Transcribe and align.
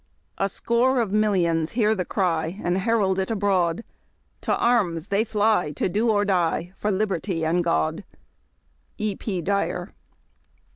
A 0.39 0.49
score 0.49 0.99
of 0.99 1.13
millions 1.13 1.73
hear 1.73 1.93
the 1.93 2.05
cry 2.05 2.59
And 2.63 2.79
herald 2.79 3.19
it 3.19 3.29
abroad, 3.29 3.83
To 4.41 4.57
arms 4.57 5.09
they 5.09 5.23
fly 5.23 5.73
to 5.73 5.87
do 5.89 6.09
or 6.09 6.25
die 6.25 6.71
For 6.75 6.89
liberty 6.89 7.45
and 7.45 7.63
God. 7.63 8.03
E. 8.97 9.13
P. 9.15 9.43
Dyek. 9.43 9.89